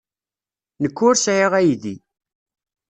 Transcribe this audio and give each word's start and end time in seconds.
Nekk 0.81 0.97
ur 1.07 1.15
sɛiɣ 1.17 1.51
aydi. 1.59 1.95